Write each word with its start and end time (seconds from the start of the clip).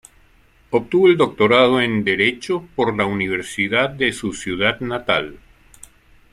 Obtuvo 0.71 1.05
el 1.09 1.15
doctorado 1.15 1.79
en 1.79 2.03
Derecho 2.03 2.67
por 2.75 2.97
la 2.97 3.05
Universidad 3.05 3.91
de 3.91 4.11
su 4.13 4.33
ciudad 4.33 4.79
natal. 4.79 5.37